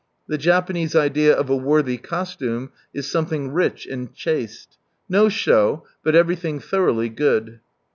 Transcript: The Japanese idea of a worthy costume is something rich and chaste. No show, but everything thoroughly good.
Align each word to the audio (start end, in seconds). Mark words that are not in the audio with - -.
The 0.27 0.39
Japanese 0.39 0.95
idea 0.95 1.31
of 1.35 1.51
a 1.51 1.55
worthy 1.55 1.97
costume 1.97 2.71
is 2.91 3.05
something 3.07 3.51
rich 3.51 3.85
and 3.85 4.11
chaste. 4.11 4.79
No 5.07 5.29
show, 5.29 5.85
but 6.03 6.15
everything 6.15 6.59
thoroughly 6.59 7.07
good. 7.07 7.59